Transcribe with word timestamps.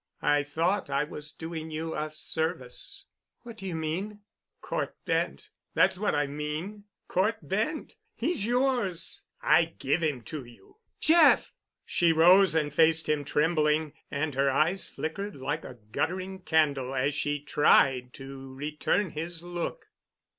I 0.23 0.41
thought 0.41 0.89
I 0.89 1.03
was 1.03 1.31
doing 1.31 1.69
you 1.69 1.93
a 1.95 2.09
service." 2.09 3.05
"What 3.43 3.55
do 3.57 3.67
you 3.67 3.75
mean?" 3.75 4.21
"Cort 4.59 4.95
Bent. 5.05 5.51
That's 5.75 5.99
what 5.99 6.15
I 6.15 6.25
mean. 6.25 6.85
Cort 7.07 7.47
Bent. 7.47 7.97
He's 8.15 8.43
yours. 8.43 9.25
I 9.43 9.65
give 9.77 10.01
him 10.01 10.23
to 10.23 10.43
you." 10.43 10.77
"Jeff!" 10.99 11.53
She 11.85 12.11
rose 12.11 12.55
and 12.55 12.73
faced 12.73 13.07
him, 13.07 13.23
trembling, 13.23 13.93
and 14.09 14.33
her 14.33 14.49
eyes 14.49 14.89
flickered 14.89 15.35
like 15.35 15.63
a 15.63 15.77
guttering 15.91 16.39
candle, 16.39 16.95
as 16.95 17.13
she 17.13 17.39
tried 17.39 18.11
to 18.15 18.51
return 18.55 19.11
his 19.11 19.43
look. 19.43 19.85